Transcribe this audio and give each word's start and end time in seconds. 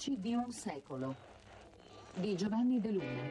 Voci 0.00 0.18
di 0.18 0.32
un 0.32 0.50
secolo 0.50 1.14
di 2.14 2.34
Giovanni 2.34 2.80
De 2.80 2.90
Luna. 2.90 3.22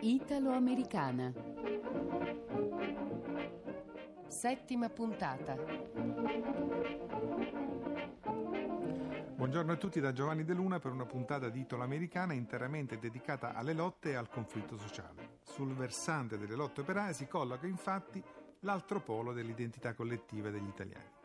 Italo-americana. 0.00 1.32
Settima 4.26 4.90
puntata. 4.90 5.56
Buongiorno 9.34 9.72
a 9.72 9.76
tutti 9.76 9.98
da 9.98 10.12
Giovanni 10.12 10.44
De 10.44 10.52
Luna 10.52 10.78
per 10.78 10.92
una 10.92 11.06
puntata 11.06 11.48
di 11.48 11.60
Italo-americana 11.60 12.34
interamente 12.34 12.98
dedicata 12.98 13.54
alle 13.54 13.72
lotte 13.72 14.10
e 14.10 14.14
al 14.14 14.28
conflitto 14.28 14.76
sociale. 14.76 15.38
Sul 15.40 15.72
versante 15.72 16.36
delle 16.36 16.54
lotte 16.54 16.82
operaie 16.82 17.14
si 17.14 17.26
colloca 17.26 17.66
infatti 17.66 18.22
l'altro 18.60 19.00
polo 19.00 19.32
dell'identità 19.32 19.94
collettiva 19.94 20.50
degli 20.50 20.68
italiani. 20.68 21.19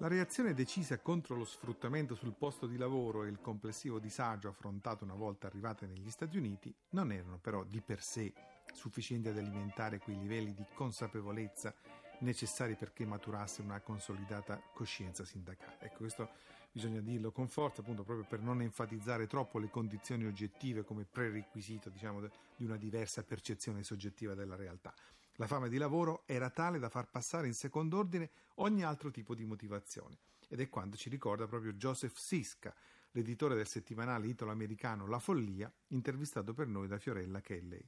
La 0.00 0.08
reazione 0.08 0.54
decisa 0.54 0.98
contro 0.98 1.36
lo 1.36 1.44
sfruttamento 1.44 2.14
sul 2.14 2.32
posto 2.32 2.66
di 2.66 2.78
lavoro 2.78 3.24
e 3.24 3.28
il 3.28 3.38
complessivo 3.38 3.98
disagio 3.98 4.48
affrontato 4.48 5.04
una 5.04 5.12
volta 5.12 5.46
arrivate 5.46 5.86
negli 5.86 6.10
Stati 6.10 6.38
Uniti 6.38 6.74
non 6.92 7.12
erano 7.12 7.36
però 7.36 7.64
di 7.64 7.82
per 7.82 8.00
sé 8.00 8.32
sufficienti 8.72 9.28
ad 9.28 9.36
alimentare 9.36 9.98
quei 9.98 10.18
livelli 10.18 10.54
di 10.54 10.64
consapevolezza 10.72 11.74
necessari 12.20 12.76
perché 12.76 13.04
maturasse 13.04 13.60
una 13.60 13.78
consolidata 13.80 14.58
coscienza 14.72 15.26
sindacale. 15.26 15.76
Ecco, 15.80 15.98
questo 15.98 16.30
bisogna 16.72 17.00
dirlo 17.00 17.30
con 17.30 17.48
forza, 17.48 17.82
appunto, 17.82 18.02
proprio 18.02 18.26
per 18.26 18.40
non 18.40 18.62
enfatizzare 18.62 19.26
troppo 19.26 19.58
le 19.58 19.68
condizioni 19.68 20.24
oggettive 20.24 20.82
come 20.82 21.04
prerequisito, 21.04 21.90
diciamo, 21.90 22.26
di 22.56 22.64
una 22.64 22.78
diversa 22.78 23.22
percezione 23.22 23.82
soggettiva 23.82 24.32
della 24.32 24.56
realtà. 24.56 24.94
La 25.40 25.46
fame 25.46 25.70
di 25.70 25.78
lavoro 25.78 26.24
era 26.26 26.50
tale 26.50 26.78
da 26.78 26.90
far 26.90 27.08
passare 27.08 27.46
in 27.46 27.54
secondo 27.54 27.96
ordine 27.96 28.28
ogni 28.56 28.84
altro 28.84 29.10
tipo 29.10 29.34
di 29.34 29.46
motivazione. 29.46 30.18
Ed 30.50 30.60
è 30.60 30.68
quanto 30.68 30.98
ci 30.98 31.08
ricorda 31.08 31.46
proprio 31.46 31.72
Joseph 31.72 32.14
Siska, 32.14 32.74
l'editore 33.12 33.54
del 33.54 33.66
settimanale 33.66 34.26
italo-americano 34.26 35.06
La 35.06 35.18
Follia, 35.18 35.72
intervistato 35.88 36.52
per 36.52 36.66
noi 36.66 36.88
da 36.88 36.98
Fiorella 36.98 37.40
Kelley. 37.40 37.82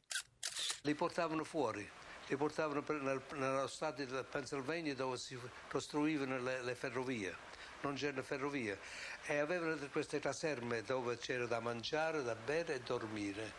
Li 0.84 0.94
portavano 0.94 1.44
fuori, 1.44 1.86
li 2.28 2.36
portavano 2.36 2.82
nel, 3.02 3.22
nello 3.34 3.66
stato 3.66 4.02
del 4.02 4.24
Pennsylvania 4.24 4.94
dove 4.94 5.18
si 5.18 5.38
costruivano 5.68 6.40
le, 6.40 6.62
le 6.62 6.74
ferrovie 6.74 7.36
non 7.82 7.94
c'erano 7.94 8.22
ferrovie 8.22 8.78
e 9.26 9.38
avevano 9.38 9.76
queste 9.90 10.20
caserme 10.20 10.82
dove 10.82 11.18
c'era 11.18 11.46
da 11.46 11.58
mangiare, 11.58 12.22
da 12.22 12.36
bere 12.36 12.76
e 12.76 12.80
dormire 12.80 13.52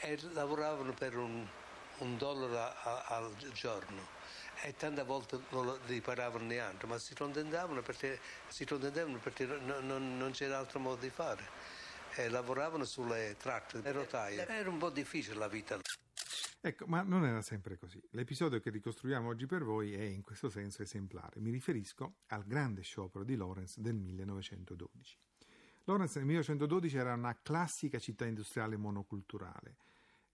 e 0.00 0.18
lavoravano 0.32 0.92
per 0.92 1.16
un, 1.16 1.46
un 1.98 2.16
dollaro 2.16 2.58
a, 2.58 2.82
a, 2.82 3.16
al 3.16 3.34
giorno 3.52 4.16
e 4.62 4.74
tante 4.76 5.04
volte 5.04 5.40
non 5.50 5.66
lo 5.66 5.78
riparavano 5.86 6.44
neanche, 6.44 6.86
ma 6.86 6.98
si 6.98 7.14
contentavano 7.14 7.82
perché, 7.82 8.18
si 8.48 8.64
contentavano 8.64 9.18
perché 9.18 9.46
non, 9.46 9.86
non, 9.86 10.16
non 10.16 10.30
c'era 10.32 10.58
altro 10.58 10.80
modo 10.80 11.00
di 11.00 11.10
fare. 11.10 11.76
E 12.14 12.28
lavoravano 12.28 12.84
sulle 12.84 13.36
tratte, 13.38 13.80
le 13.80 13.92
rotaie. 13.92 14.46
Era 14.46 14.68
un 14.68 14.78
po' 14.78 14.90
difficile 14.90 15.36
la 15.36 15.46
vita. 15.46 15.78
Ecco, 16.60 16.86
ma 16.86 17.02
non 17.02 17.24
era 17.24 17.40
sempre 17.42 17.78
così. 17.78 18.02
L'episodio 18.10 18.58
che 18.58 18.70
ricostruiamo 18.70 19.28
oggi 19.28 19.46
per 19.46 19.62
voi 19.62 19.94
è 19.94 20.02
in 20.02 20.22
questo 20.22 20.48
senso 20.48 20.82
esemplare. 20.82 21.38
Mi 21.38 21.50
riferisco 21.50 22.16
al 22.28 22.44
grande 22.44 22.82
sciopero 22.82 23.22
di 23.22 23.36
Lawrence 23.36 23.80
del 23.80 23.94
1912. 23.94 25.16
Lawrence 25.84 26.18
nel 26.18 26.26
1912 26.26 26.96
era 26.96 27.14
una 27.14 27.38
classica 27.40 28.00
città 28.00 28.26
industriale 28.26 28.76
monoculturale 28.76 29.76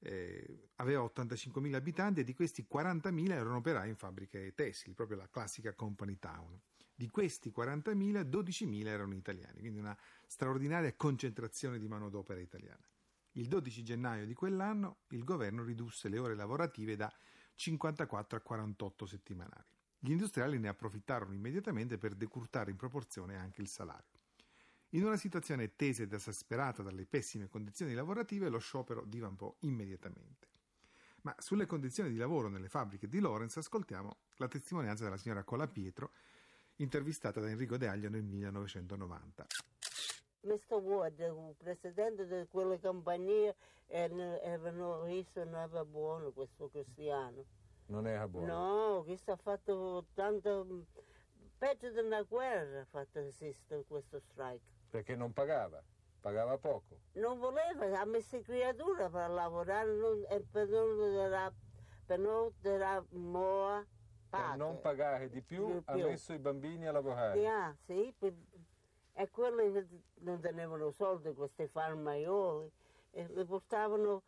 eh, 0.05 0.69
aveva 0.77 1.03
85.000 1.03 1.75
abitanti 1.75 2.21
e 2.21 2.25
di 2.25 2.35
questi 2.35 2.67
40.000 2.71 3.31
erano 3.31 3.57
operai 3.57 3.89
in 3.89 3.97
fabbriche 3.97 4.53
tessili, 4.55 4.95
proprio 4.95 5.17
la 5.17 5.29
classica 5.29 5.73
company 5.75 6.19
town. 6.19 6.61
Di 6.95 7.09
questi 7.09 7.53
40.000, 7.55 8.21
12.000 8.29 8.87
erano 8.87 9.15
italiani, 9.15 9.61
quindi 9.61 9.81
una 9.81 9.97
straordinaria 10.27 10.93
concentrazione 10.95 11.79
di 11.79 11.89
manodopera 11.89 12.41
italiana. 12.41 12.87
Il 13.33 13.49
12 13.49 13.83
gennaio 13.83 14.27
di 14.27 14.35
quell'anno 14.35 14.99
il 15.09 15.25
governo 15.25 15.65
ridusse 15.65 16.09
le 16.09 16.19
ore 16.19 16.37
lavorative 16.37 16.95
da 16.95 17.13
54 17.55 18.39
a 18.39 18.41
48 18.41 19.07
settimanali. 19.07 19.73
Gli 19.99 20.11
industriali 20.11 20.59
ne 20.59 20.69
approfittarono 20.69 21.33
immediatamente 21.33 21.99
per 21.99 22.15
decurtare 22.15 22.71
in 22.71 22.77
proporzione 22.77 23.37
anche 23.37 23.63
il 23.63 23.69
salario. 23.69 24.24
In 24.95 25.05
una 25.05 25.17
situazione 25.17 25.75
tesa 25.75 26.05
ed 26.05 26.13
esasperata 26.13 26.81
dalle 26.81 27.05
pessime 27.05 27.49
condizioni 27.49 27.95
lavorative, 27.95 28.49
lo 28.49 28.59
sciopero 28.59 29.05
divampò 29.05 29.53
immediatamente. 29.61 30.47
Ma 31.23 31.35
sulle 31.39 31.67
condizioni 31.67 32.11
di 32.11 32.17
lavoro 32.17 32.49
nelle 32.49 32.69
fabbriche 32.69 33.09
di 33.09 33.19
Lorenz 33.19 33.57
ascoltiamo 33.57 34.17
la 34.37 34.47
testimonianza 34.47 35.03
della 35.03 35.17
signora 35.17 35.43
Colapietro, 35.43 36.13
intervistata 36.77 37.41
da 37.41 37.49
Enrico 37.49 37.77
De 37.77 37.89
Aglio 37.89 38.09
nel 38.09 38.23
1990. 38.23 39.47
Mr. 40.43 40.75
Wood, 40.75 41.19
il 41.19 41.57
presidente 41.59 42.25
di 42.27 42.47
quelle 42.49 42.79
compagnie, 42.79 43.57
avevano 43.91 45.03
visto 45.03 45.43
non 45.43 45.57
era 45.57 45.85
buono 45.85 46.31
questo 46.31 46.69
cristiano. 46.69 47.45
Non 47.87 48.07
era 48.07 48.29
buono? 48.29 48.47
No, 48.47 49.03
questo 49.03 49.33
ha 49.33 49.37
fatto 49.37 50.07
tanto 50.15 50.87
peggio 51.59 51.91
di 51.91 51.99
una 51.99 52.23
guerra 52.23 52.83
ha 52.83 52.85
fatto 52.85 53.19
esistere 53.19 53.85
questo 53.89 54.21
strike. 54.21 54.75
Perché 54.95 55.17
non 55.17 55.33
pagava? 55.33 55.83
Pagava 56.21 56.57
poco? 56.57 57.01
Non 57.15 57.41
voleva, 57.41 58.01
ha 58.01 58.05
messo 58.05 58.41
creatura 58.43 59.11
per 59.11 59.29
lavorare 59.29 59.93
non, 59.93 60.25
e 60.29 60.41
per 60.49 60.69
non 60.69 61.29
dare, 61.29 61.53
per 62.07 62.19
non 62.21 62.53
more 63.11 63.85
Per 64.31 64.55
non 64.57 64.79
pagare 64.79 65.29
di 65.31 65.43
più, 65.43 65.67
di 65.67 65.81
più. 65.81 65.83
ha 65.87 65.97
messo 65.97 66.33
i 66.33 66.39
bambini 66.39 66.87
a 66.87 66.93
lavorare? 66.93 67.41
Yeah, 67.41 67.77
sì, 67.87 68.15
per, 68.17 68.35
e 69.15 69.31
quelli 69.31 69.73
che 69.73 69.87
non 70.21 70.39
tenevano 70.39 70.93
soldi, 70.93 71.35
questi 71.35 71.67
farmaioli, 71.67 72.71
e 73.11 73.27
li 73.35 73.45
portavano 73.45 74.23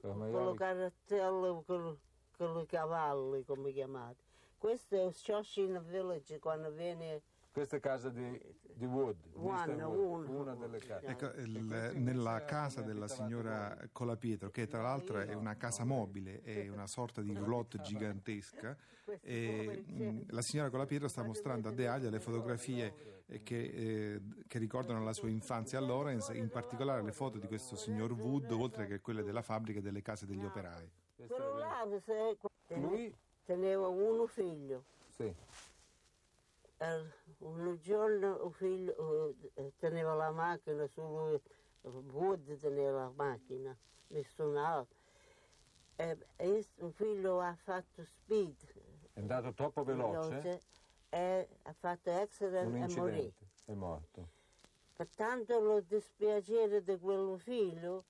con 0.00 0.30
le 0.30 0.54
carrettelle, 0.54 1.64
con, 1.66 1.98
con 2.36 2.60
i 2.60 2.66
cavalli, 2.66 3.44
come 3.44 3.72
chiamate. 3.72 4.22
Questo 4.56 4.94
è 4.94 5.10
Shoshina 5.10 5.80
Village, 5.80 6.38
quando 6.38 6.70
viene 6.70 7.22
questa 7.52 7.76
è 7.76 7.80
casa 7.80 8.08
di, 8.08 8.40
di 8.62 8.86
Wood, 8.86 9.16
One, 9.34 9.82
Wood 9.84 10.28
una 10.28 10.54
delle 10.54 10.78
case. 10.78 11.06
Ecco, 11.06 11.26
il, 11.36 11.92
nella 11.96 12.44
casa 12.44 12.80
della 12.80 13.06
signora 13.08 13.76
Colapietro, 13.92 14.50
che 14.50 14.66
tra 14.66 14.80
l'altro 14.80 15.20
è 15.20 15.34
una 15.34 15.56
casa 15.56 15.84
mobile, 15.84 16.40
è 16.42 16.68
una 16.68 16.86
sorta 16.86 17.20
di 17.20 17.34
roulotte 17.34 17.80
gigantesca, 17.82 18.74
e, 19.20 19.84
mh, 19.86 20.26
la 20.28 20.40
signora 20.40 20.70
Colapietro 20.70 21.08
sta 21.08 21.22
mostrando 21.22 21.68
a 21.68 21.72
De 21.72 21.86
Aglia 21.86 22.08
le 22.08 22.20
fotografie 22.20 23.24
che, 23.42 23.60
eh, 23.60 24.20
che, 24.46 24.58
ricordano 24.58 25.04
la 25.04 25.12
sua 25.12 25.28
infanzia 25.28 25.78
a 25.78 25.82
Lawrence, 25.82 26.34
in 26.34 26.48
particolare 26.48 27.02
le 27.02 27.12
foto 27.12 27.38
di 27.38 27.46
questo 27.46 27.76
signor 27.76 28.12
Wood, 28.12 28.50
oltre 28.50 28.86
che 28.86 29.00
quelle 29.00 29.22
della 29.22 29.42
fabbrica 29.42 29.80
e 29.80 29.82
delle 29.82 30.00
case 30.00 30.24
degli 30.24 30.44
operai. 30.44 30.90
Quello 31.26 31.58
là, 31.58 31.86
lui? 32.68 33.14
Teneva 33.44 33.88
uno 33.88 34.26
figlio. 34.26 34.84
Sì 35.08 35.34
un 37.38 37.78
giorno 37.80 38.44
il 38.44 38.52
figlio 38.52 39.34
eh, 39.54 39.72
teneva 39.78 40.14
la 40.14 40.30
macchina, 40.30 40.86
solo 40.86 41.40
Wood 41.82 42.56
teneva 42.58 43.02
la 43.02 43.12
macchina, 43.14 43.76
nessun 44.08 44.56
altro. 44.56 44.96
E, 45.96 46.18
il 46.36 46.92
figlio 46.92 47.40
ha 47.40 47.54
fatto 47.54 48.04
speed. 48.04 48.56
È 49.12 49.20
andato 49.20 49.52
troppo 49.52 49.84
veloce? 49.84 50.60
e 51.10 51.46
ha 51.62 51.72
fatto 51.74 52.10
accident 52.10 52.90
e 52.90 53.00
morì. 53.00 53.34
È 53.66 53.72
morto. 53.74 54.28
Pertanto 54.94 55.60
lo 55.60 55.80
dispiacere 55.80 56.82
di 56.82 56.98
quel 56.98 57.38
figlio, 57.38 58.04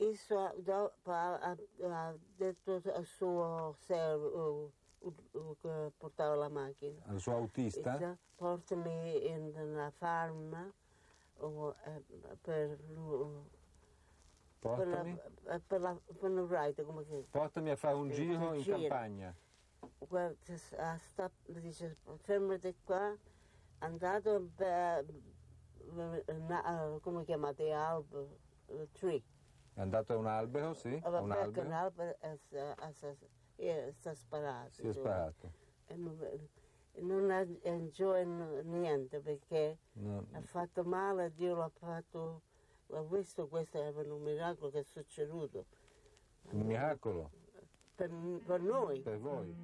Isso 0.00 0.54
dopo 0.56 1.10
ha, 1.10 1.34
ha 1.38 2.14
detto 2.36 2.80
al 2.94 3.04
suo 3.04 3.74
servo, 3.80 4.72
portava 5.96 6.34
la 6.34 6.48
macchina. 6.48 7.00
Al 7.06 7.20
suo 7.20 7.34
autista? 7.34 8.18
Portami 8.36 9.28
in 9.28 9.52
una 9.54 9.90
farm 9.90 10.72
eh, 11.40 12.02
per, 12.40 12.78
Portami? 14.58 15.14
Per, 15.14 15.32
la, 15.44 15.54
eh, 15.54 15.60
per, 15.60 15.80
la, 15.80 15.98
per 16.18 16.30
il 16.30 16.46
ride, 16.46 16.84
come 16.84 17.04
che... 17.06 17.26
Portami 17.30 17.70
a 17.70 17.76
fare 17.76 17.94
un 17.94 18.10
giro 18.10 18.52
in 18.52 18.64
campagna. 18.64 19.34
Sta, 20.96 21.30
dice, 21.46 21.96
fermati 22.18 22.76
qua, 22.84 23.16
andato 23.78 24.50
per, 24.54 25.06
come 27.00 27.24
chiamate, 27.24 27.72
albero, 27.72 28.36
tree. 28.92 29.22
È 29.72 29.80
andato 29.80 30.12
a 30.12 30.16
un 30.16 30.26
albero, 30.26 30.74
sì? 30.74 31.00
Allora, 31.02 31.22
un 31.22 31.32
albero. 31.32 31.66
Un 31.66 31.72
albero 31.72 32.16
e, 32.20 32.38
e, 32.50 33.16
e 33.60 33.92
sta 33.92 34.14
sparato. 34.14 34.70
Si 34.70 34.86
è 34.86 34.92
sparato. 34.92 35.52
E 35.86 35.96
non, 35.96 36.16
non 37.00 37.30
ha 37.30 37.46
enjoy 37.62 38.24
niente 38.64 39.20
perché 39.20 39.78
no. 39.92 40.26
ha 40.32 40.40
fatto 40.40 40.82
male, 40.82 41.32
Dio 41.34 41.56
l'ha 41.56 41.68
fatto, 41.68 42.42
ha 42.92 43.02
visto 43.02 43.48
questo 43.48 43.78
era 43.78 44.00
un 44.12 44.22
miracolo 44.22 44.70
che 44.70 44.80
è 44.80 44.84
succeduto. 44.84 45.66
Un 46.50 46.60
miracolo? 46.62 47.30
Per, 47.94 48.10
per 48.46 48.60
noi. 48.60 49.00
Per 49.00 49.18
voi. 49.18 49.54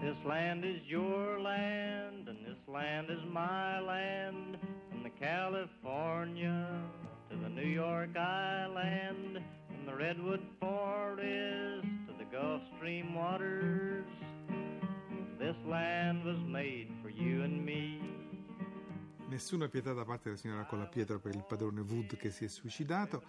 This 0.00 0.24
land 0.24 0.64
is 0.64 0.82
your 0.86 1.40
land, 1.40 2.28
and 2.28 2.44
this 2.44 2.68
land 2.68 3.08
is 3.10 3.24
my 3.32 3.80
land. 3.80 4.58
From 4.90 5.02
the 5.02 5.10
California 5.10 6.68
to 7.28 7.36
the 7.36 7.48
New 7.48 7.66
York 7.66 8.16
Island, 8.16 9.42
the 9.86 9.94
Redwood 9.94 10.40
Forest 10.58 11.86
to 12.06 12.12
the 12.18 12.24
Gulf 12.24 12.60
Stream 12.76 13.14
waters. 13.14 14.04
This 15.38 15.54
land 15.64 16.24
was 16.24 16.38
made 16.44 16.88
for 17.00 17.08
you 17.08 17.44
and 17.44 17.62
me. 17.62 18.00
Nessuna 19.28 19.68
pietà 19.68 19.92
da 19.92 20.04
parte 20.04 20.24
della 20.24 20.36
signora 20.36 20.64
Colapietro 20.64 21.20
per 21.20 21.36
il 21.36 21.44
padrone 21.46 21.82
Wood 21.82 22.16
che 22.16 22.30
si 22.30 22.44
è 22.44 22.48
suicidato. 22.48 23.22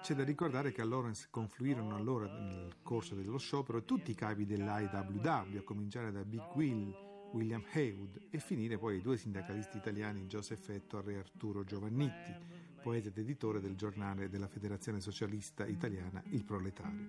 C'è 0.00 0.14
da 0.14 0.22
ricordare 0.22 0.70
che 0.70 0.80
a 0.80 0.84
Lawrence 0.84 1.26
confluirono 1.28 1.96
allora 1.96 2.26
nel 2.26 2.76
corso 2.82 3.16
dello 3.16 3.38
sciopero 3.38 3.82
tutti 3.82 4.12
i 4.12 4.14
capi 4.14 4.46
dell'IWW, 4.46 5.58
a 5.58 5.62
cominciare 5.64 6.12
da 6.12 6.24
Big 6.24 6.44
Will, 6.54 6.94
William 7.32 7.64
Haywood 7.72 8.28
e 8.30 8.38
finire 8.38 8.78
poi 8.78 8.96
ai 8.96 9.02
due 9.02 9.16
sindacalisti 9.16 9.76
italiani 9.78 10.26
Joseph 10.26 10.68
Ettor 10.68 11.10
e 11.10 11.16
Arturo 11.16 11.64
Giovannitti, 11.64 12.64
poeta 12.86 13.08
ed 13.08 13.18
editore 13.18 13.60
del 13.60 13.74
giornale 13.74 14.28
della 14.28 14.46
Federazione 14.46 15.00
Socialista 15.00 15.66
Italiana 15.66 16.22
Il 16.30 16.44
Proletario. 16.44 17.08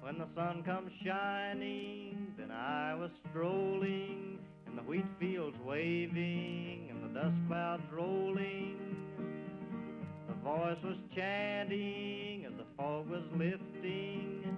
When 0.00 0.16
the 0.16 0.26
sun 0.34 0.62
comes 0.64 0.90
shining, 1.04 2.32
then 2.38 2.50
I 2.50 2.94
was 2.94 3.10
strolling, 3.28 4.38
and 4.64 4.78
the 4.78 4.82
wheat 4.82 5.04
fields 5.18 5.58
waving, 5.62 6.88
and 6.88 7.02
the 7.02 7.12
dust 7.12 7.36
clouds 7.48 7.84
rolling. 7.92 8.78
The 10.26 10.34
voice 10.42 10.82
was 10.82 10.96
chanting 11.14 12.46
as 12.46 12.56
the 12.56 12.64
fog 12.78 13.10
was 13.10 13.24
lifting. 13.36 14.56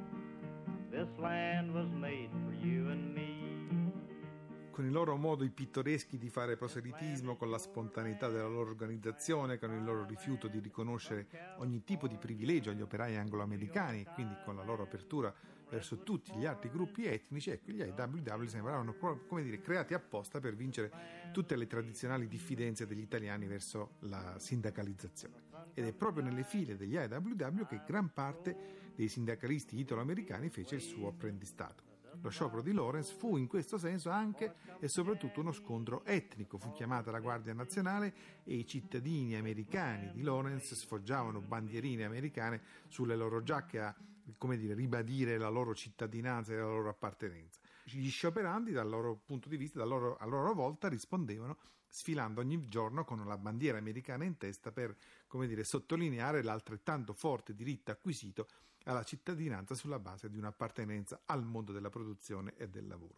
This 0.93 1.09
land 1.19 1.75
was 1.75 1.89
made 2.01 2.31
for 2.47 2.53
you 2.65 2.79
and. 2.79 2.82
Con 4.73 4.87
i 4.87 4.91
loro 4.91 5.17
modi 5.17 5.51
pittoreschi 5.51 6.17
di 6.19 6.31
fare 6.31 6.57
proselitismo, 6.57 7.37
con 7.37 7.51
la 7.51 7.59
spontaneità 7.59 8.29
della 8.29 8.49
loro 8.49 8.71
organizzazione, 8.71 9.59
con 9.59 9.71
il 9.71 9.85
loro 9.85 10.05
rifiuto 10.07 10.49
di 10.49 10.59
riconoscere 10.59 11.29
ogni 11.59 11.85
tipo 11.85 12.09
di 12.09 12.17
privilegio 12.17 12.71
agli 12.71 12.81
operai 12.81 13.17
angloamericani 13.17 14.05
quindi 14.15 14.35
con 14.45 14.57
la 14.57 14.65
loro 14.65 14.83
apertura 14.83 15.33
verso 15.69 15.99
tutti 16.03 16.33
gli 16.35 16.45
altri 16.45 16.71
gruppi 16.71 17.07
etnici, 17.07 17.51
ecco, 17.51 17.71
gli 17.71 17.81
IWW 17.81 18.47
sembravano 18.47 18.95
come 19.27 19.43
dire, 19.43 19.61
creati 19.61 19.95
apposta 19.95 20.41
per 20.41 20.55
vincere 20.55 20.91
tutte 21.33 21.57
le 21.57 21.67
tradizionali 21.67 22.27
diffidenze 22.27 22.87
degli 22.87 23.01
italiani 23.01 23.47
verso 23.47 23.97
la 24.01 24.39
sindacalizzazione. 24.39 25.51
Ed 25.75 25.87
è 25.87 25.93
proprio 25.93 26.25
nelle 26.25 26.45
file 26.45 26.77
degli 26.77 26.97
IWW 26.97 27.67
che 27.67 27.83
gran 27.87 28.13
parte 28.13 28.93
dei 28.95 29.09
sindacalisti 29.09 29.79
italo-americani 29.79 30.51
fece 30.51 30.75
il 30.75 30.83
suo 30.83 31.09
apprendistato. 31.09 31.92
Lo 32.21 32.29
sciopero 32.29 32.63
di 32.63 32.73
Lawrence 32.73 33.15
fu 33.15 33.37
in 33.37 33.47
questo 33.47 33.79
senso 33.79 34.11
anche 34.11 34.55
e 34.79 34.89
soprattutto 34.89 35.41
uno 35.41 35.53
scontro 35.53 36.05
etnico. 36.05 36.59
Fu 36.59 36.73
chiamata 36.73 37.11
la 37.11 37.21
Guardia 37.21 37.53
Nazionale 37.53 38.15
e 38.45 38.55
i 38.55 38.67
cittadini 38.67 39.35
americani 39.35 40.13
di 40.13 40.23
Lawrence 40.23 40.75
sfoggiavano 40.75 41.41
bandierine 41.41 42.05
americane 42.05 42.63
sulle 42.89 43.17
loro 43.17 43.43
giacche 43.43 43.81
a 43.81 43.95
come 44.39 44.57
dire, 44.57 44.75
ribadire 44.75 45.37
la 45.37 45.49
loro 45.49 45.75
cittadinanza 45.75 46.53
e 46.53 46.57
la 46.57 46.67
loro 46.67 46.89
appartenenza. 46.89 47.61
Gli 47.85 48.09
scioperanti, 48.09 48.73
dal 48.73 48.89
loro 48.89 49.17
punto 49.17 49.49
di 49.49 49.57
vista, 49.57 49.85
loro, 49.85 50.17
a 50.17 50.27
loro 50.27 50.55
volta 50.55 50.89
rispondevano 50.89 51.59
sfilando 51.89 52.41
ogni 52.41 52.69
giorno 52.69 53.05
con 53.05 53.23
la 53.27 53.37
bandiera 53.37 53.77
americana 53.77 54.25
in 54.25 54.39
testa 54.39 54.73
per 54.73 54.97
come 55.27 55.47
dire, 55.47 55.63
sottolineare 55.63 56.43
l'altrettanto 56.43 57.13
forte 57.13 57.55
diritto 57.55 57.91
acquisito 57.91 58.49
alla 58.85 59.05
cittadinanza 59.05 59.75
sulla 59.75 59.99
base 59.99 60.29
di 60.31 60.39
un'appartenenza 60.39 61.23
al 61.27 61.45
mondo 61.45 61.73
della 61.73 61.91
produzione 61.91 62.55
e 62.57 62.69
del 62.69 62.87
lavoro. 62.87 63.17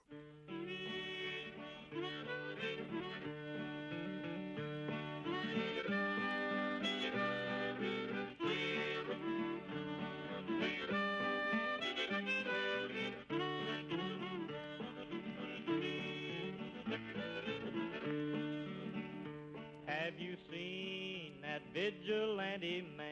Have 19.87 20.21
you 20.21 20.37
seen 20.51 21.41
that 21.43 21.63
vigilante 21.73 22.83
man? 22.97 23.04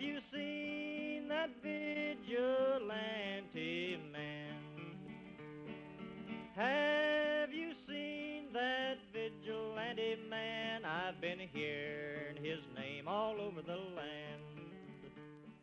Have 0.00 0.08
you 0.08 0.22
seen 0.32 1.28
that 1.28 1.50
vigilante 1.60 2.88
man? 4.10 4.62
Have 6.54 7.52
you 7.52 7.74
seen 7.86 8.50
that 8.54 8.96
vigilante 9.12 10.16
man? 10.26 10.86
I've 10.86 11.20
been 11.20 11.38
hearing 11.38 12.42
his 12.42 12.64
name 12.74 13.06
all 13.08 13.38
over 13.42 13.62
the 13.62 13.76
land. 13.94 14.40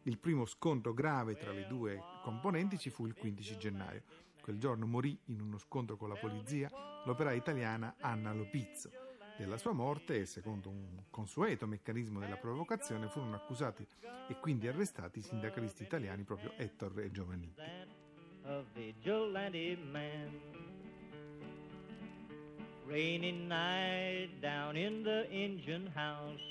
Il 0.04 0.19
primo 0.19 0.45
scontro 0.45 0.94
grave 0.94 1.36
tra 1.36 1.51
le 1.51 1.66
due 1.66 2.00
componenti 2.22 2.78
ci 2.78 2.92
fu 2.92 3.07
il 3.07 3.16
15 3.16 3.57
gennaio. 3.57 4.04
Quel 4.39 4.60
giorno 4.60 4.86
morì 4.86 5.18
in 5.30 5.42
uno 5.42 5.57
scontro 5.57 5.98
con 5.98 6.10
la 6.10 6.16
polizia 6.16 6.69
l'operaia 7.06 7.36
italiana 7.36 7.95
Anna 8.00 8.34
Lopizzo. 8.34 9.06
Della 9.38 9.57
sua 9.60 9.72
morte, 9.72 10.25
secondo 10.25 10.69
un 10.69 11.04
consueto 11.12 11.68
meccanismo 11.68 12.19
della 12.19 12.38
provocazione, 12.38 13.07
furono 13.07 13.36
accusati 13.36 13.86
e 14.28 14.39
quindi 14.39 14.68
arrestati 14.68 15.19
i 15.19 15.22
sindacalisti 15.22 15.84
italiani 15.84 16.24
proprio 16.24 16.54
Ettore 16.57 17.04
e 17.06 17.12
man. 19.92 20.42
Rainy 22.88 23.31
night 23.31 24.39
down 24.39 24.75
in 24.75 25.04
the 25.04 25.28
engine 25.30 25.92
house. 25.94 26.42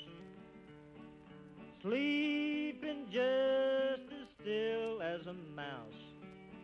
Sleeping 1.81 3.09
just 3.09 4.11
as 4.11 4.27
still 4.39 5.01
as 5.01 5.25
a 5.27 5.33
mouse. 5.33 6.15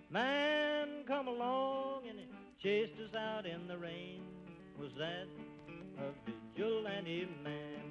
Man 0.10 1.04
come 1.06 1.28
along 1.28 2.08
and 2.08 2.20
chased 2.62 2.98
us 3.00 3.14
out 3.14 3.46
in 3.46 3.68
the 3.68 3.78
rain. 3.78 4.22
Was 4.80 4.94
that 4.98 5.28
a 5.98 6.12
vigilante 6.26 7.28
man? 7.42 7.82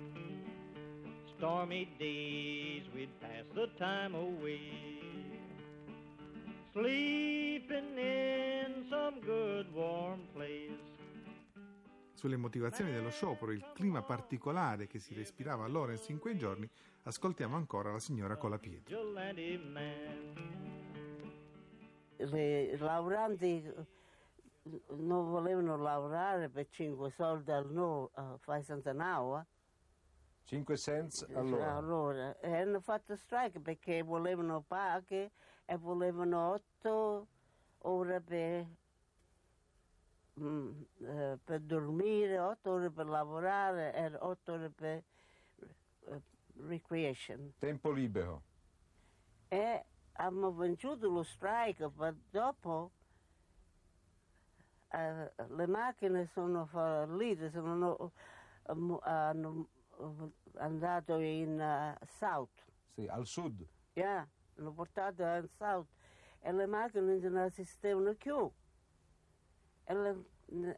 Stormy 1.37 1.89
days 1.99 2.89
we'd 2.95 3.11
pass 3.21 3.45
the 3.55 3.69
time 3.77 4.15
away. 4.15 5.01
Sleeping 6.73 7.99
in 7.99 8.87
some 8.89 9.21
good 9.21 9.67
warm 9.73 10.21
place. 10.33 10.91
Sulle 12.15 12.37
motivazioni 12.37 12.93
dello 12.93 13.11
sciopero 13.11 13.51
e 13.51 13.57
il 13.57 13.71
clima 13.75 14.03
particolare 14.03 14.87
che 14.87 15.01
si 15.01 15.13
respirava 15.13 15.65
a 15.65 15.69
Lawrence 15.69 16.13
in 16.13 16.19
quei 16.19 16.37
giorni, 16.37 16.69
ascoltiamo 17.03 17.57
ancora 17.57 17.91
la 17.91 17.99
signora 17.99 18.37
Colapietro. 18.37 18.97
I 22.19 22.77
lavoranti 22.79 23.65
non 24.65 25.31
volevano 25.31 25.77
lavorare 25.77 26.49
per 26.49 26.69
5 26.69 27.11
soldi 27.11 27.51
al 27.51 27.71
no, 27.71 28.11
a 28.15 28.37
fare 28.39 28.63
Sant'Anaua. 28.63 29.45
5 30.45 30.77
cents 30.77 31.27
all'ora. 31.35 31.75
Allora, 31.75 32.41
e 32.41 32.57
hanno 32.57 32.81
fatto 32.81 33.17
strike 33.17 33.61
perché 33.61 34.03
volevano 34.03 34.61
paghe 34.61 35.31
e 35.65 35.77
volevano 35.77 36.51
8 36.53 37.27
ore 37.79 38.21
per, 38.21 38.67
mm, 40.41 40.83
eh, 41.01 41.39
per 41.43 41.61
dormire, 41.61 42.39
8 42.39 42.71
ore 42.71 42.91
per 42.91 43.07
lavorare 43.07 43.95
e 43.95 44.15
8 44.15 44.53
ore 44.53 44.71
per 44.71 45.03
eh, 46.07 46.23
recreation. 46.57 47.55
Tempo 47.59 47.91
libero. 47.91 48.43
E 49.49 49.85
abbiamo 50.13 50.51
vinto 50.53 50.97
lo 51.01 51.23
strike, 51.23 51.91
ma 51.95 52.15
dopo 52.31 52.91
eh, 54.93 55.33
le 55.49 55.67
macchine 55.67 56.27
sono 56.27 56.67
fallite, 56.67 57.51
sono 57.51 58.13
eh, 58.69 58.99
hanno 59.03 59.69
andato 60.55 61.19
in 61.19 61.61
eh, 61.61 61.99
South. 62.07 62.65
Sì, 62.95 63.07
al 63.07 63.27
sud. 63.27 63.67
Yeah, 63.95 64.27
hanno 64.57 64.73
portato 64.73 65.23
in 65.23 65.49
South 65.57 65.89
e 66.41 66.53
le 66.53 66.67
macchine 66.67 67.19
non 67.19 67.39
esistevano 67.39 68.15
più. 68.15 68.51
E 69.85 69.95
le- 69.95 70.25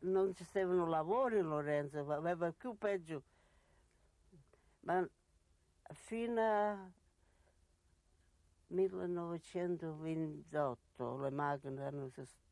non 0.03 0.33
ci 0.35 0.45
stavano 0.45 0.87
lavori 0.87 1.39
in 1.39 1.49
Lorenzo, 1.49 1.99
aveva 2.13 2.53
più 2.53 2.77
peggio. 2.79 3.23
Ma 4.81 5.05
fino 5.93 6.41
a 6.41 6.91
1928 8.69 11.19
le 11.19 11.31
macchine 11.31 11.85
hanno, 11.85 12.09
sis- 12.11 12.44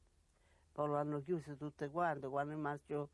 poi 0.72 0.88
l'hanno 0.88 1.22
chiuse 1.22 1.56
tutte 1.56 1.90
quante 1.90 2.28
quando 2.28 2.52
è 2.52 2.56
rimasto 2.56 3.10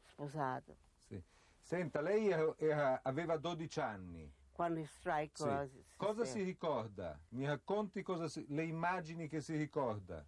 sposato. 0.00 0.76
Sì. 0.96 1.22
Senta, 1.60 2.00
lei 2.00 2.28
era- 2.28 3.00
aveva 3.02 3.36
12 3.36 3.80
anni. 3.80 4.32
quando 4.52 4.80
il 4.80 4.86
strike 4.86 5.36
Sì. 5.36 5.44
era- 5.48 5.68
Cosa 5.96 6.24
si 6.24 6.42
ricorda? 6.42 7.20
Mi 7.30 7.44
racconti 7.46 8.02
cosa 8.02 8.26
si- 8.26 8.46
le 8.48 8.64
immagini 8.64 9.28
che 9.28 9.42
si 9.42 9.54
ricorda? 9.54 10.24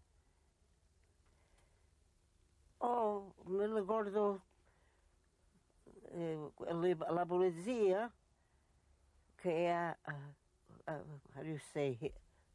Oh, 2.80 3.34
mi 3.46 3.66
ricordo 3.74 4.42
eh, 6.10 6.52
la 7.10 7.24
polizia 7.26 8.12
che 9.34 9.70
ha, 9.70 9.98
uh, 10.06 10.92
uh, 10.92 11.20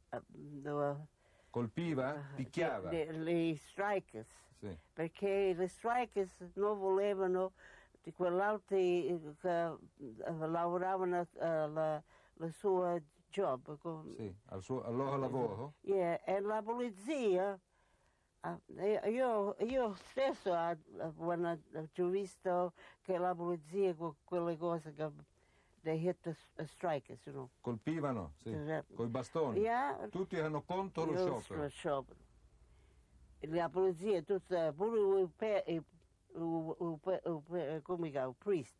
how 0.09 1.07
Colpiva? 1.53 2.31
Picchiava? 2.35 2.89
le, 2.89 3.11
le 3.11 3.55
strikers, 3.55 4.27
Sì. 4.57 4.75
perché 4.91 5.53
le 5.53 5.67
strikers 5.67 6.49
non 6.55 6.79
volevano 6.79 7.53
di 8.01 8.11
quell'altri 8.11 9.05
eh, 9.05 9.35
che 9.39 9.65
eh, 9.67 10.47
lavoravano 10.47 11.21
eh, 11.21 11.27
la, 11.67 12.03
la 12.33 12.49
sua 12.49 12.99
job. 13.29 13.77
com- 13.77 14.15
Sì, 14.15 14.35
al, 14.47 14.63
suo, 14.63 14.81
al 14.81 14.95
loro 14.95 15.15
lavoro? 15.17 15.73
Yeah, 15.81 16.19
e 16.25 16.39
la 16.39 16.63
polizia, 16.63 17.59
ah, 18.39 18.59
eh, 18.75 19.11
io, 19.11 19.55
io 19.59 19.93
stesso 19.93 20.51
ah, 20.53 20.75
ah, 20.97 21.11
quando 21.15 21.59
ho 21.75 22.07
visto 22.07 22.73
che 23.03 23.15
la 23.19 23.35
polizia, 23.35 23.93
que- 23.93 24.15
quelle 24.23 24.57
cose 24.57 24.91
che 24.95 25.07
they 25.83 25.97
hit 25.97 26.17
the 26.23 26.33
strikers, 26.65 27.25
you 27.25 27.33
know. 27.33 27.49
Colpivano? 27.61 28.31
Sì. 28.37 28.49
Eh, 28.51 28.83
Coi 28.95 29.07
bastoni? 29.07 29.59
Yeah, 29.59 30.07
Tutti 30.09 30.35
erano 30.37 30.61
contro 30.63 31.05
lo 31.05 31.11
io 31.11 31.17
sciopero? 31.17 31.61
lo 31.61 31.69
sciopero. 31.69 32.19
La 33.41 33.67
polizia, 33.69 34.21
tutta, 34.21 34.71
pure 34.71 35.19
il, 35.21 35.81
come 37.83 38.09
chiama, 38.09 38.29
il 38.29 38.35
priest, 38.37 38.75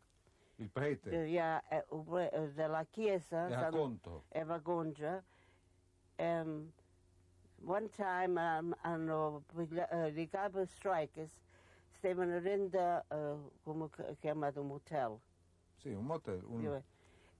Il 0.56 0.70
prete 0.70 1.10
eh, 1.10 1.26
yeah, 1.28 1.62
eh, 1.68 1.84
eh, 2.32 2.52
della 2.54 2.84
chiesa, 2.84 3.46
era 3.46 3.60
San- 3.60 3.72
contro. 3.72 4.22
Eva 4.28 4.58
Gonja. 4.58 5.22
Um, 6.16 6.72
one 7.64 7.88
time 7.90 8.38
um, 8.38 8.74
hanno 8.82 9.42
eh, 9.90 10.08
i 10.20 10.26
capi 10.28 10.64
strikers 10.64 11.32
stavano 11.90 12.40
dentro, 12.40 13.04
uh, 13.10 13.50
come 13.62 13.88
chi- 13.90 14.16
chiamato, 14.18 14.60
un 14.62 14.68
motel. 14.68 15.18
Sì, 15.76 15.90
un 15.92 16.04
motel. 16.06 16.42
un- 16.44 16.82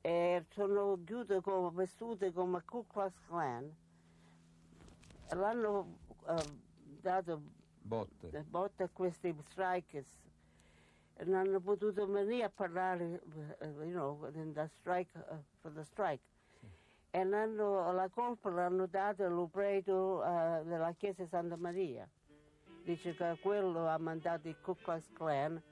E 0.07 0.45
sono 0.51 0.99
chiuse 1.03 1.41
come 1.41 1.71
vestute 1.73 2.31
come 2.31 2.63
Ku 2.67 2.85
Klux 2.87 3.15
Klan. 3.27 3.75
L'hanno 5.31 5.97
eh, 6.29 6.45
dato 7.01 7.41
Botte. 7.81 8.45
botte 8.47 8.83
a 8.83 8.89
questi 8.93 9.35
strikers. 9.47 10.21
Non 11.25 11.37
hanno 11.37 11.59
potuto 11.61 12.07
venire 12.07 12.45
a 12.45 12.51
parlare, 12.51 13.23
eh, 13.61 13.67
you 13.67 13.93
know, 13.93 14.29
in 14.35 14.53
the 14.53 14.67
strike, 14.69 15.11
eh, 15.31 15.39
for 15.63 15.73
the 15.73 15.85
strike. 15.85 16.23
E 17.11 17.25
l'hanno- 17.25 17.91
la 17.93 18.09
colpa 18.11 18.51
l'hanno 18.51 18.85
data 18.87 19.25
al 19.25 19.49
prete 19.51 19.91
eh, 19.91 20.63
della 20.65 20.93
chiesa 20.99 21.23
di 21.23 21.29
Santa 21.29 21.57
Maria. 21.57 22.07
Dice 22.83 23.15
che 23.15 23.39
quello 23.41 23.89
ha 23.89 23.97
mandato 23.97 24.49
il 24.49 24.61
Ku 24.61 24.75
Klux 24.75 25.11
Klan, 25.15 25.63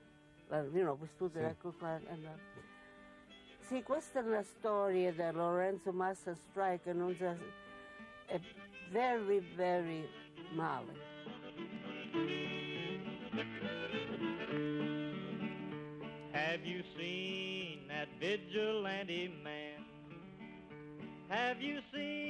la- 0.46 0.62
you 0.62 0.80
know, 0.84 0.96
vestute 0.96 1.38
Sì. 1.38 1.44
da 1.44 1.54
Ku 1.54 1.76
Klux 1.76 2.00
uh, 2.00 2.72
Sì, 3.73 3.83
questa 3.83 4.21
è 4.21 4.23
la 4.23 4.43
storia 4.43 5.12
di 5.12 5.33
Lorenzo 5.33 5.93
Massa 5.93 6.35
Strike, 6.35 6.93
non 6.93 7.17
è 8.26 8.38
very, 8.91 9.41
very 9.57 10.07
male. 10.50 10.93
Have 16.33 16.67
you 16.67 16.83
seen 16.99 17.87
that 17.88 18.09
vigilante 18.19 19.31
man? 19.43 19.87
Have 21.29 21.62
you 21.62 21.81
seen 21.91 22.22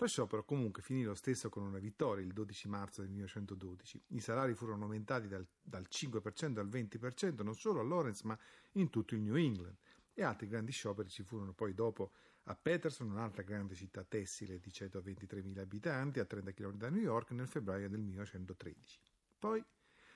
Lo 0.00 0.06
sciopero 0.06 0.44
comunque 0.44 0.80
finì 0.80 1.02
lo 1.02 1.14
stesso 1.14 1.50
con 1.50 1.62
una 1.62 1.78
vittoria 1.78 2.24
il 2.24 2.32
12 2.32 2.68
marzo 2.68 3.02
del 3.02 3.10
1912. 3.10 4.02
I 4.08 4.20
salari 4.20 4.54
furono 4.54 4.84
aumentati 4.84 5.28
dal, 5.28 5.46
dal 5.60 5.86
5% 5.90 6.58
al 6.58 6.68
20% 6.70 7.42
non 7.42 7.54
solo 7.54 7.80
a 7.80 7.82
Lawrence 7.82 8.26
ma 8.26 8.38
in 8.72 8.88
tutto 8.88 9.14
il 9.14 9.20
New 9.20 9.36
England 9.36 9.76
e 10.14 10.22
altri 10.22 10.46
grandi 10.46 10.72
scioperi 10.72 11.10
ci 11.10 11.22
furono 11.22 11.52
poi 11.52 11.74
dopo 11.74 12.12
a 12.44 12.54
Peterson, 12.54 13.10
un'altra 13.10 13.42
grande 13.42 13.74
città 13.74 14.02
tessile 14.02 14.58
di 14.58 14.70
123.000 14.70 15.58
abitanti 15.58 16.18
a 16.18 16.24
30 16.24 16.52
km 16.52 16.76
da 16.76 16.88
New 16.88 17.02
York 17.02 17.32
nel 17.32 17.46
febbraio 17.46 17.90
del 17.90 18.00
1913. 18.00 18.98
Poi, 19.38 19.62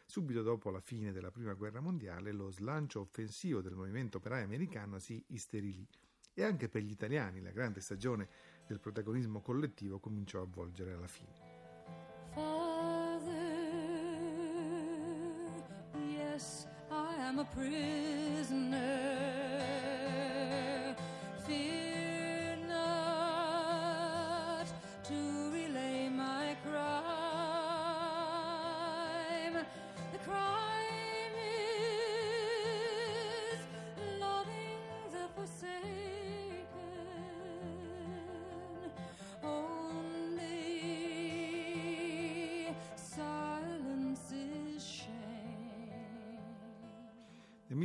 subito 0.06 0.42
dopo 0.42 0.70
la 0.70 0.80
fine 0.80 1.12
della 1.12 1.30
Prima 1.30 1.52
Guerra 1.52 1.80
Mondiale, 1.80 2.32
lo 2.32 2.50
slancio 2.50 3.00
offensivo 3.00 3.60
del 3.60 3.74
movimento 3.74 4.16
operaio 4.16 4.44
americano 4.44 4.98
si 4.98 5.22
isterilì 5.28 5.86
e 6.32 6.42
anche 6.42 6.68
per 6.68 6.82
gli 6.82 6.90
italiani 6.90 7.40
la 7.40 7.50
grande 7.50 7.80
stagione 7.80 8.28
del 8.66 8.80
protagonismo 8.80 9.40
collettivo 9.40 9.98
cominciò 9.98 10.40
a 10.42 10.46
volgere 10.48 10.92
alla 10.92 11.06
fine. 11.06 11.32
Father, 12.32 13.32
yes, 15.94 16.66
I 16.90 17.20
am 17.20 17.38
a 17.38 17.44
prisoner. 17.44 18.84
Fear 21.46 21.83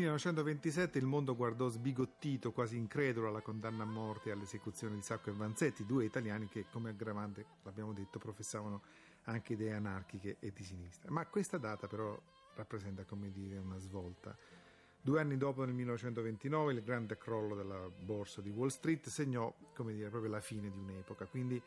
1927 0.09 0.97
il 0.97 1.05
mondo 1.05 1.35
guardò 1.35 1.69
sbigottito, 1.69 2.51
quasi 2.51 2.77
incredulo, 2.77 3.27
alla 3.27 3.41
condanna 3.41 3.83
a 3.83 3.85
morte 3.85 4.29
e 4.29 4.31
all'esecuzione 4.31 4.95
di 4.95 5.01
Sacco 5.01 5.29
e 5.29 5.33
Vanzetti, 5.33 5.85
due 5.85 6.05
italiani 6.05 6.47
che, 6.47 6.65
come 6.71 6.89
aggravante, 6.89 7.45
l'abbiamo 7.63 7.93
detto, 7.93 8.17
professavano 8.17 8.81
anche 9.25 9.53
idee 9.53 9.73
anarchiche 9.73 10.37
e 10.39 10.51
di 10.51 10.63
sinistra. 10.63 11.11
Ma 11.11 11.25
questa 11.27 11.57
data 11.57 11.87
però 11.87 12.19
rappresenta, 12.55 13.03
come 13.03 13.31
dire, 13.31 13.57
una 13.57 13.77
svolta. 13.77 14.35
Due 15.01 15.19
anni 15.19 15.37
dopo, 15.37 15.63
nel 15.63 15.73
1929, 15.75 16.73
il 16.73 16.83
grande 16.83 17.17
crollo 17.17 17.55
della 17.55 17.87
borsa 17.87 18.41
di 18.41 18.49
Wall 18.49 18.67
Street 18.67 19.07
segnò, 19.07 19.53
come 19.73 19.93
dire, 19.93 20.09
proprio 20.09 20.31
la 20.31 20.41
fine 20.41 20.69
di 20.69 20.77
un'epoca. 20.77 21.25
Quindi 21.25 21.61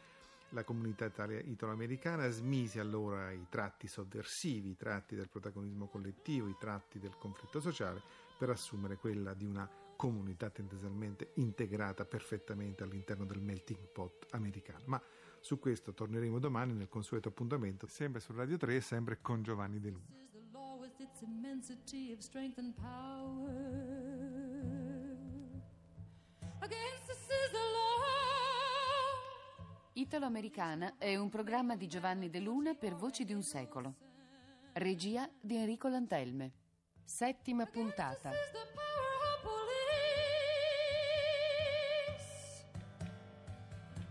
la 0.53 0.65
comunità 0.65 1.07
italo-americana 1.07 2.29
smise 2.29 2.79
allora 2.79 3.31
i 3.31 3.47
tratti 3.49 3.89
sovversivi, 3.89 4.71
i 4.71 4.77
tratti 4.77 5.15
del 5.15 5.29
protagonismo 5.29 5.87
collettivo, 5.87 6.49
i 6.49 6.57
tratti 6.59 6.99
del 6.99 7.17
conflitto 7.19 7.61
sociale, 7.61 8.03
per 8.43 8.51
assumere 8.51 8.97
quella 8.97 9.35
di 9.35 9.45
una 9.45 9.71
comunità 9.95 10.51
tendenzialmente 10.51 11.31
integrata 11.35 12.05
perfettamente 12.05 12.83
all'interno 12.83 13.25
del 13.25 13.41
melting 13.41 13.87
pot 13.87 14.27
americano. 14.31 14.83
Ma 14.87 15.01
su 15.39 15.61
questo 15.61 15.95
torneremo 15.95 16.41
domani 16.41 16.73
nel 16.73 16.89
consueto 16.89 17.29
appuntamento, 17.29 17.87
sempre 17.87 18.21
su 18.21 18.33
Radio 18.33 18.57
3 18.57 18.75
e 18.75 18.81
sempre 18.81 19.21
con 19.21 19.45
Giovanni 19.45 19.79
De 19.79 19.91
Luna. 19.91 20.17
Italo-Americana 29.93 30.97
è 30.99 31.15
un 31.15 31.29
programma 31.29 31.77
di 31.77 31.87
Giovanni 31.87 32.29
De 32.29 32.41
Luna 32.41 32.75
per 32.75 32.97
Voci 32.97 33.25
di 33.25 33.35
un 33.35 33.43
secolo. 33.45 33.95
Regia 34.73 35.31
di 35.41 35.55
Enrico 35.55 35.87
Lantelme. 35.87 36.62
Settima 37.07 37.67
puntata. 37.67 38.31
This 38.31 38.41
is 38.47 38.53
the 38.53 38.67
power 38.75 39.17
of 39.35 39.43
police. 39.43 40.65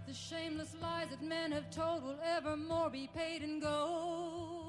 The 0.08 0.14
shameless 0.14 0.76
lies 0.82 1.10
that 1.10 1.22
men 1.22 1.52
have 1.52 1.70
told 1.70 2.04
will 2.04 2.20
evermore 2.24 2.90
be 2.90 3.10
paid 3.14 3.42
in 3.44 3.60
gold. 3.60 4.61